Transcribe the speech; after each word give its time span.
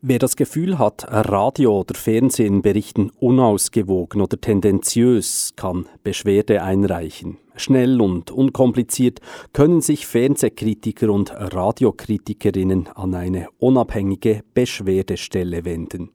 Wer 0.00 0.20
das 0.20 0.36
Gefühl 0.36 0.78
hat, 0.78 1.06
Radio 1.08 1.80
oder 1.80 1.96
Fernsehen 1.96 2.62
berichten 2.62 3.10
unausgewogen 3.18 4.20
oder 4.22 4.40
tendenziös, 4.40 5.54
kann 5.56 5.88
Beschwerde 6.04 6.62
einreichen. 6.62 7.38
Schnell 7.56 8.00
und 8.00 8.30
unkompliziert 8.30 9.20
können 9.52 9.80
sich 9.80 10.06
Fernsehkritiker 10.06 11.10
und 11.10 11.32
Radiokritikerinnen 11.32 12.86
an 12.94 13.12
eine 13.12 13.48
unabhängige 13.58 14.44
Beschwerdestelle 14.54 15.64
wenden. 15.64 16.10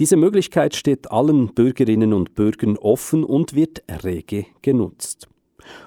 Diese 0.00 0.16
Möglichkeit 0.16 0.74
steht 0.74 1.08
allen 1.12 1.54
Bürgerinnen 1.54 2.12
und 2.12 2.34
Bürgern 2.34 2.76
offen 2.76 3.22
und 3.22 3.54
wird 3.54 3.84
rege 4.02 4.46
genutzt. 4.62 5.28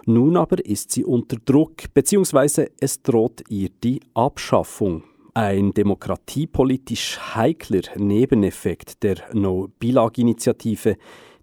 Nun 0.05 0.37
aber 0.37 0.65
ist 0.65 0.93
sie 0.93 1.03
unter 1.03 1.35
Druck, 1.35 1.93
beziehungsweise 1.93 2.71
es 2.79 3.01
droht 3.01 3.43
ihr 3.49 3.71
die 3.83 3.99
Abschaffung. 4.13 5.03
Ein 5.41 5.73
demokratiepolitisch 5.73 7.17
heikler 7.33 7.83
Nebeneffekt 7.95 9.01
der 9.03 9.15
No-Bilag-Initiative, 9.31 10.97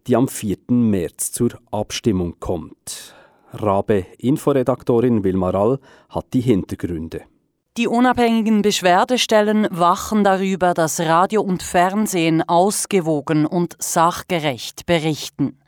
die 0.07 0.17
am 0.17 0.29
4. 0.29 0.59
März 0.69 1.33
zur 1.33 1.53
Abstimmung 1.71 2.39
kommt. 2.39 3.15
Rabe 3.53 4.05
Inforedaktorin 4.19 5.25
Wilmar 5.25 5.55
All 5.55 5.79
hat 6.11 6.27
die 6.35 6.43
Hintergründe. 6.43 7.23
Die 7.79 7.89
unabhängigen 7.89 8.61
Beschwerdestellen 8.61 9.67
wachen 9.71 10.25
darüber, 10.25 10.75
dass 10.75 11.01
Radio 11.01 11.41
und 11.41 11.63
Fernsehen 11.63 12.47
ausgewogen 12.47 13.47
und 13.47 13.77
sachgerecht 13.79 14.85
berichten. 14.85 15.59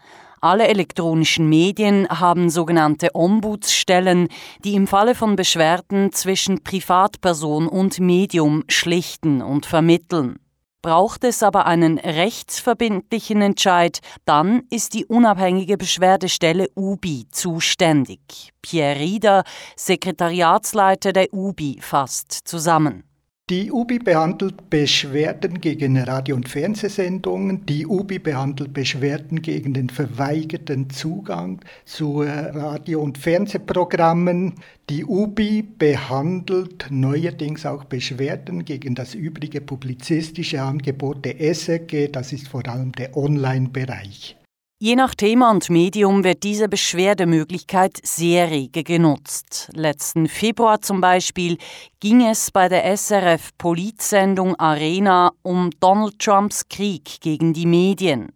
Alle 0.40 0.68
elektronischen 0.68 1.48
Medien 1.48 2.08
haben 2.08 2.50
sogenannte 2.50 3.14
Ombudsstellen, 3.14 4.28
die 4.64 4.74
im 4.74 4.86
Falle 4.86 5.14
von 5.14 5.36
Beschwerden 5.36 6.12
zwischen 6.12 6.62
Privatperson 6.62 7.66
und 7.66 7.98
Medium 7.98 8.64
schlichten 8.68 9.42
und 9.42 9.66
vermitteln. 9.66 10.38
Braucht 10.80 11.24
es 11.24 11.42
aber 11.42 11.66
einen 11.66 11.98
rechtsverbindlichen 11.98 13.42
Entscheid, 13.42 13.98
dann 14.24 14.62
ist 14.70 14.94
die 14.94 15.06
unabhängige 15.06 15.76
Beschwerdestelle 15.76 16.68
UBI 16.76 17.26
zuständig. 17.32 18.52
Pierre 18.62 19.00
Rieder, 19.00 19.42
Sekretariatsleiter 19.76 21.12
der 21.12 21.34
UBI, 21.34 21.78
fasst 21.80 22.32
zusammen. 22.44 23.07
Die 23.50 23.72
UBI 23.72 23.98
behandelt 23.98 24.68
Beschwerden 24.68 25.62
gegen 25.62 25.96
Radio- 25.96 26.36
und 26.36 26.50
Fernsehsendungen. 26.50 27.64
Die 27.64 27.86
UBI 27.86 28.18
behandelt 28.18 28.74
Beschwerden 28.74 29.40
gegen 29.40 29.72
den 29.72 29.88
verweigerten 29.88 30.90
Zugang 30.90 31.58
zu 31.86 32.20
Radio- 32.20 33.00
und 33.00 33.16
Fernsehprogrammen. 33.16 34.52
Die 34.90 35.02
UBI 35.02 35.62
behandelt 35.62 36.88
neuerdings 36.90 37.64
auch 37.64 37.84
Beschwerden 37.84 38.66
gegen 38.66 38.94
das 38.94 39.14
übrige 39.14 39.62
publizistische 39.62 40.60
Angebot 40.60 41.24
der 41.24 41.40
SRG. 41.40 42.08
Das 42.08 42.34
ist 42.34 42.48
vor 42.48 42.68
allem 42.68 42.92
der 42.92 43.16
Online-Bereich. 43.16 44.37
Je 44.80 44.94
nach 44.94 45.16
Thema 45.16 45.50
und 45.50 45.70
Medium 45.70 46.22
wird 46.22 46.44
diese 46.44 46.68
Beschwerdemöglichkeit 46.68 47.98
sehr 48.04 48.48
rege 48.48 48.84
genutzt. 48.84 49.68
Letzten 49.74 50.28
Februar 50.28 50.80
zum 50.80 51.00
Beispiel 51.00 51.58
ging 51.98 52.24
es 52.24 52.52
bei 52.52 52.68
der 52.68 52.96
SRF 52.96 53.50
Politsendung 53.58 54.54
Arena 54.54 55.32
um 55.42 55.70
Donald 55.80 56.20
Trumps 56.20 56.68
Krieg 56.68 57.20
gegen 57.20 57.54
die 57.54 57.66
Medien. 57.66 58.28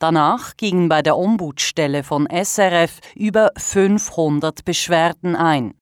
Danach 0.00 0.56
gingen 0.56 0.88
bei 0.88 1.00
der 1.00 1.16
Ombudsstelle 1.16 2.02
von 2.02 2.26
SRF 2.26 2.98
über 3.14 3.52
500 3.56 4.64
Beschwerden 4.64 5.36
ein. 5.36 5.74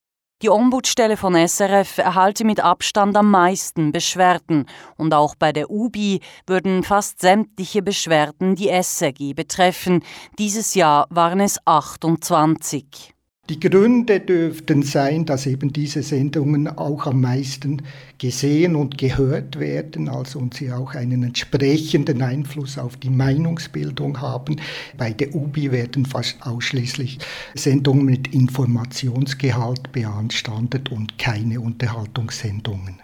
Die 0.42 0.50
Ombudsstelle 0.50 1.16
von 1.16 1.36
SRF 1.36 1.98
erhalte 1.98 2.44
mit 2.44 2.58
Abstand 2.58 3.16
am 3.16 3.30
meisten 3.30 3.92
Beschwerden 3.92 4.66
und 4.96 5.14
auch 5.14 5.36
bei 5.36 5.52
der 5.52 5.70
UBI 5.70 6.20
würden 6.48 6.82
fast 6.82 7.20
sämtliche 7.20 7.80
Beschwerden 7.80 8.56
die 8.56 8.68
SRG 8.68 9.34
betreffen. 9.34 10.02
Dieses 10.40 10.74
Jahr 10.74 11.06
waren 11.10 11.38
es 11.38 11.64
28. 11.64 13.11
Die 13.50 13.60
Gründe 13.60 14.20
dürften 14.20 14.82
sein, 14.82 15.26
dass 15.26 15.44
eben 15.44 15.74
diese 15.74 16.02
Sendungen 16.02 16.68
auch 16.68 17.04
am 17.04 17.20
meisten 17.20 17.82
gesehen 18.16 18.74
und 18.74 18.96
gehört 18.96 19.58
werden, 19.58 20.08
also 20.08 20.38
und 20.38 20.54
sie 20.54 20.72
auch 20.72 20.94
einen 20.94 21.22
entsprechenden 21.22 22.22
Einfluss 22.22 22.78
auf 22.78 22.96
die 22.96 23.10
Meinungsbildung 23.10 24.22
haben. 24.22 24.56
Bei 24.96 25.12
der 25.12 25.34
UBI 25.34 25.70
werden 25.70 26.06
fast 26.06 26.36
ausschließlich 26.40 27.18
Sendungen 27.54 28.06
mit 28.06 28.32
Informationsgehalt 28.32 29.92
beanstandet 29.92 30.90
und 30.90 31.18
keine 31.18 31.60
Unterhaltungssendungen. 31.60 33.02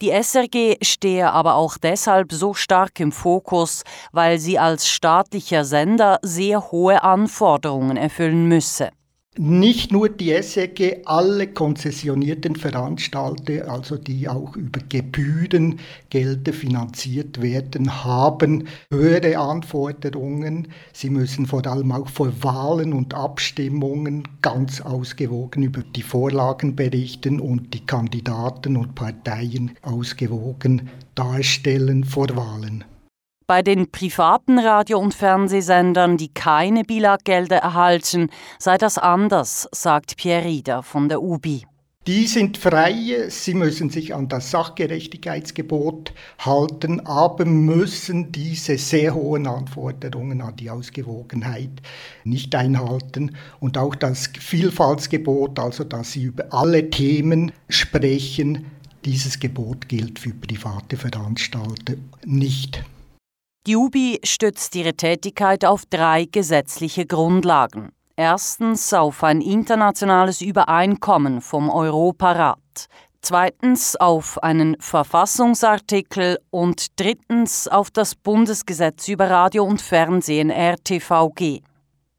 Die 0.00 0.10
SRG 0.10 0.76
stehe 0.82 1.30
aber 1.30 1.56
auch 1.56 1.76
deshalb 1.76 2.32
so 2.32 2.54
stark 2.54 3.00
im 3.00 3.12
Fokus, 3.12 3.82
weil 4.12 4.38
sie 4.38 4.58
als 4.58 4.88
staatlicher 4.88 5.66
Sender 5.66 6.20
sehr 6.22 6.70
hohe 6.70 7.02
Anforderungen 7.02 7.98
erfüllen 7.98 8.48
müsse. 8.48 8.90
Nicht 9.36 9.90
nur 9.90 10.10
die 10.10 10.40
SEG, 10.40 11.02
alle 11.06 11.48
konzessionierten 11.48 12.54
Veranstalter, 12.54 13.68
also 13.68 13.96
die 13.96 14.28
auch 14.28 14.54
über 14.54 14.78
Gebührengelder 14.88 16.52
finanziert 16.52 17.42
werden, 17.42 18.04
haben 18.04 18.68
höhere 18.92 19.36
Anforderungen. 19.36 20.68
Sie 20.92 21.10
müssen 21.10 21.46
vor 21.46 21.66
allem 21.66 21.90
auch 21.90 22.08
vor 22.08 22.32
Wahlen 22.44 22.92
und 22.92 23.14
Abstimmungen 23.14 24.22
ganz 24.40 24.80
ausgewogen 24.80 25.64
über 25.64 25.82
die 25.82 26.02
Vorlagen 26.02 26.76
berichten 26.76 27.40
und 27.40 27.74
die 27.74 27.84
Kandidaten 27.84 28.76
und 28.76 28.94
Parteien 28.94 29.72
ausgewogen 29.82 30.90
darstellen 31.16 32.04
vor 32.04 32.28
Wahlen. 32.36 32.84
Bei 33.46 33.60
den 33.60 33.90
privaten 33.90 34.58
Radio- 34.58 34.98
und 34.98 35.12
Fernsehsendern, 35.12 36.16
die 36.16 36.32
keine 36.32 36.82
Bilaggelder 36.82 37.58
erhalten, 37.58 38.30
sei 38.58 38.78
das 38.78 38.96
anders, 38.96 39.68
sagt 39.70 40.16
Pierre 40.16 40.46
Rieder 40.46 40.82
von 40.82 41.10
der 41.10 41.20
UBI. 41.20 41.66
Die 42.06 42.26
sind 42.26 42.56
frei, 42.56 43.26
sie 43.28 43.52
müssen 43.52 43.90
sich 43.90 44.14
an 44.14 44.28
das 44.28 44.50
Sachgerechtigkeitsgebot 44.50 46.14
halten, 46.38 47.00
aber 47.00 47.44
müssen 47.44 48.32
diese 48.32 48.78
sehr 48.78 49.14
hohen 49.14 49.46
Anforderungen 49.46 50.40
an 50.40 50.56
die 50.56 50.70
Ausgewogenheit 50.70 51.82
nicht 52.24 52.54
einhalten. 52.54 53.36
Und 53.60 53.76
auch 53.76 53.94
das 53.94 54.30
Vielfaltsgebot, 54.38 55.58
also 55.58 55.84
dass 55.84 56.12
sie 56.12 56.22
über 56.22 56.46
alle 56.50 56.88
Themen 56.88 57.52
sprechen, 57.68 58.70
dieses 59.04 59.38
Gebot 59.38 59.86
gilt 59.86 60.18
für 60.18 60.30
private 60.30 60.96
Veranstalter 60.96 61.94
nicht. 62.24 62.82
Die 63.66 63.76
UBI 63.76 64.20
stützt 64.24 64.76
ihre 64.76 64.92
Tätigkeit 64.92 65.64
auf 65.64 65.86
drei 65.88 66.26
gesetzliche 66.30 67.06
Grundlagen. 67.06 67.92
Erstens 68.14 68.92
auf 68.92 69.24
ein 69.24 69.40
internationales 69.40 70.42
Übereinkommen 70.42 71.40
vom 71.40 71.70
Europarat, 71.70 72.58
zweitens 73.22 73.96
auf 73.96 74.42
einen 74.42 74.76
Verfassungsartikel 74.80 76.38
und 76.50 77.00
drittens 77.00 77.66
auf 77.66 77.90
das 77.90 78.14
Bundesgesetz 78.14 79.08
über 79.08 79.30
Radio 79.30 79.64
und 79.64 79.80
Fernsehen 79.80 80.50
RTVG. 80.50 81.62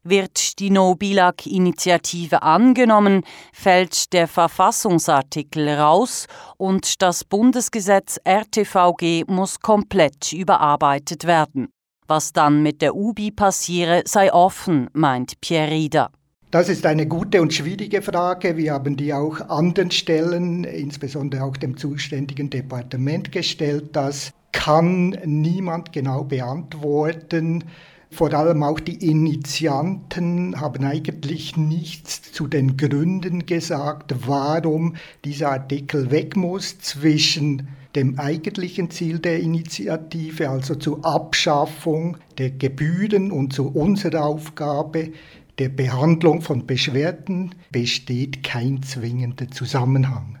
Wird 0.08 0.60
die 0.60 0.70
No-Bilag-Initiative 0.70 2.42
angenommen, 2.42 3.24
fällt 3.52 4.12
der 4.12 4.28
Verfassungsartikel 4.28 5.68
raus 5.68 6.28
und 6.56 7.02
das 7.02 7.24
Bundesgesetz 7.24 8.20
RTVG 8.22 9.24
muss 9.26 9.58
komplett 9.58 10.32
überarbeitet 10.32 11.26
werden. 11.26 11.70
Was 12.06 12.32
dann 12.32 12.62
mit 12.62 12.82
der 12.82 12.94
UBI 12.94 13.32
passiere, 13.32 14.02
sei 14.06 14.32
offen, 14.32 14.88
meint 14.92 15.40
Pierre 15.40 15.72
Rieder. 15.72 16.10
Das 16.52 16.68
ist 16.68 16.86
eine 16.86 17.08
gute 17.08 17.42
und 17.42 17.52
schwierige 17.52 18.00
Frage. 18.00 18.56
Wir 18.56 18.74
haben 18.74 18.96
die 18.96 19.12
auch 19.12 19.40
anderen 19.48 19.90
Stellen, 19.90 20.62
insbesondere 20.62 21.42
auch 21.42 21.56
dem 21.56 21.76
zuständigen 21.76 22.48
Departement 22.48 23.32
gestellt. 23.32 23.96
Das 23.96 24.32
kann 24.52 25.18
niemand 25.24 25.92
genau 25.92 26.22
beantworten. 26.22 27.64
Vor 28.10 28.32
allem 28.32 28.62
auch 28.62 28.80
die 28.80 29.08
Initianten 29.08 30.60
haben 30.60 30.84
eigentlich 30.84 31.56
nichts 31.56 32.32
zu 32.32 32.46
den 32.46 32.76
Gründen 32.76 33.46
gesagt, 33.46 34.14
warum 34.26 34.94
dieser 35.24 35.50
Artikel 35.50 36.10
weg 36.10 36.36
muss 36.36 36.78
zwischen 36.78 37.68
dem 37.96 38.18
eigentlichen 38.18 38.90
Ziel 38.90 39.18
der 39.18 39.40
Initiative, 39.40 40.50
also 40.50 40.74
zur 40.74 41.04
Abschaffung 41.04 42.18
der 42.38 42.50
Gebühren 42.50 43.32
und 43.32 43.52
zu 43.52 43.68
unserer 43.68 44.24
Aufgabe 44.24 45.12
der 45.58 45.70
Behandlung 45.70 46.42
von 46.42 46.66
Beschwerden 46.66 47.54
besteht 47.70 48.42
kein 48.42 48.82
zwingender 48.82 49.50
Zusammenhang. 49.50 50.38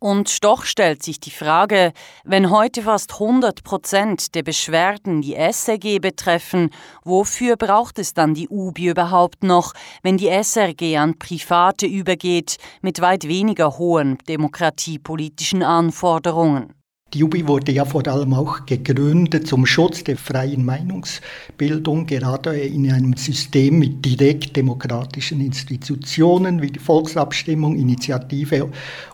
Und 0.00 0.44
doch 0.44 0.64
stellt 0.64 1.02
sich 1.02 1.18
die 1.18 1.32
Frage, 1.32 1.92
wenn 2.22 2.50
heute 2.50 2.82
fast 2.82 3.14
100 3.14 3.64
Prozent 3.64 4.36
der 4.36 4.44
Beschwerden 4.44 5.22
die 5.22 5.34
SRG 5.34 5.98
betreffen, 5.98 6.70
wofür 7.02 7.56
braucht 7.56 7.98
es 7.98 8.14
dann 8.14 8.32
die 8.32 8.48
UBI 8.48 8.90
überhaupt 8.90 9.42
noch, 9.42 9.74
wenn 10.02 10.16
die 10.16 10.28
SRG 10.28 10.98
an 10.98 11.18
Private 11.18 11.86
übergeht 11.86 12.58
mit 12.80 13.00
weit 13.00 13.26
weniger 13.26 13.76
hohen 13.76 14.18
demokratiepolitischen 14.28 15.64
Anforderungen? 15.64 16.77
Die 17.14 17.24
UBI 17.24 17.48
wurde 17.48 17.72
ja 17.72 17.86
vor 17.86 18.06
allem 18.06 18.34
auch 18.34 18.66
gegründet 18.66 19.46
zum 19.46 19.64
Schutz 19.64 20.04
der 20.04 20.18
freien 20.18 20.62
Meinungsbildung, 20.62 22.04
gerade 22.04 22.54
in 22.58 22.92
einem 22.92 23.16
System 23.16 23.78
mit 23.78 24.04
direkt 24.04 24.54
demokratischen 24.54 25.40
Institutionen 25.40 26.60
wie 26.60 26.70
die 26.70 26.78
Volksabstimmung, 26.78 27.76
Initiative. 27.76 28.70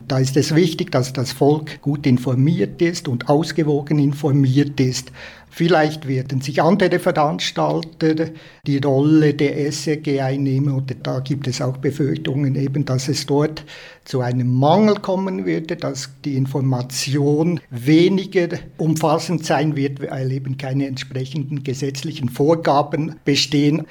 Da 0.08 0.19
ist 0.19 0.37
es 0.37 0.56
wichtig, 0.56 0.91
dass 0.91 1.12
das 1.12 1.31
Volk 1.31 1.81
gut 1.82 2.05
informiert 2.05 2.82
ist 2.82 3.06
und 3.06 3.29
ausgewogen 3.29 4.00
informiert 4.00 4.81
ist. 4.81 5.12
Vielleicht 5.56 6.09
werden 6.09 6.41
sich 6.41 6.61
andere 6.61 6.99
Veranstalter 6.99 8.31
die 8.67 8.79
Rolle 8.79 9.35
der 9.35 9.71
SRG 9.71 10.21
einnehmen 10.21 10.75
oder 10.75 10.97
da 11.01 11.21
gibt 11.21 11.47
es 11.47 11.62
auch 11.62 11.77
Befürchtungen 11.77 12.56
eben, 12.56 12.85
dass 12.85 13.06
es 13.06 13.25
dort 13.25 13.65
zu 14.05 14.21
einem 14.21 14.53
Mangel 14.53 14.97
kommen 14.97 15.47
würde, 15.47 15.77
dass 15.77 16.11
die 16.25 16.35
Information 16.35 17.61
weniger 17.71 18.49
umfassend 18.79 19.47
sein 19.47 19.77
wird, 19.77 20.01
weil 20.03 20.33
eben 20.33 20.59
keine 20.59 20.89
entsprechenden 20.89 21.62
gesetzlichen 21.62 22.31
Vorgaben 22.31 23.15
bestehen. 23.25 23.83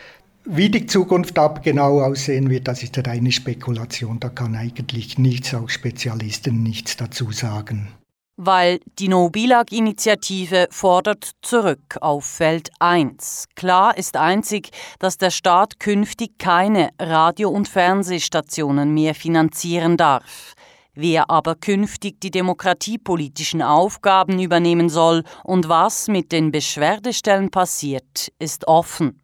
Wie 0.43 0.67
die 0.67 0.85
Zukunft 0.85 1.39
ab 1.39 1.63
genau 1.63 2.01
aussehen 2.01 2.49
wird, 2.49 2.67
das 2.67 2.83
ist 2.83 2.97
reine 3.07 3.31
Spekulation. 3.31 4.19
Da 4.19 4.27
kann 4.27 4.57
eigentlich 4.57 5.17
nichts, 5.17 5.55
auch 5.55 5.69
Spezialisten 5.69 6.61
nichts 6.61 6.97
dazu 6.97 7.31
sagen 7.31 7.87
weil 8.37 8.79
die 8.99 9.07
No-Bilag-Initiative 9.07 10.67
fordert 10.71 11.31
zurück 11.41 11.97
auf 12.01 12.25
Feld 12.25 12.69
1. 12.79 13.45
Klar 13.55 13.97
ist 13.97 14.17
einzig, 14.17 14.69
dass 14.99 15.17
der 15.17 15.29
Staat 15.29 15.79
künftig 15.79 16.39
keine 16.39 16.89
Radio- 16.99 17.49
und 17.49 17.67
Fernsehstationen 17.67 18.93
mehr 18.93 19.15
finanzieren 19.15 19.97
darf. 19.97 20.53
Wer 20.95 21.31
aber 21.31 21.55
künftig 21.55 22.21
die 22.21 22.29
demokratiepolitischen 22.29 23.63
Aufgaben 23.63 24.39
übernehmen 24.39 24.89
soll 24.89 25.23
und 25.43 25.67
was 25.67 26.07
mit 26.07 26.31
den 26.31 26.51
Beschwerdestellen 26.51 27.49
passiert, 27.49 28.31
ist 28.37 28.67
offen. 28.67 29.22